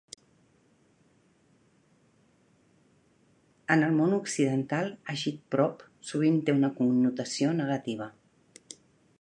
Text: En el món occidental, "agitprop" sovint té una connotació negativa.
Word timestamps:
En 3.75 3.85
el 3.89 3.99
món 3.99 4.17
occidental, 4.17 4.89
"agitprop" 5.15 5.85
sovint 6.13 6.43
té 6.49 6.59
una 6.61 6.75
connotació 6.81 7.57
negativa. 7.63 8.09